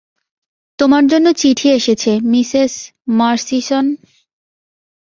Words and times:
তোমার 0.79 1.03
জন্য 1.07 1.27
চিঠি 1.33 1.67
এসেছে, 1.69 2.11
মিসেস 2.23 2.73
মার্চিসন। 3.17 3.85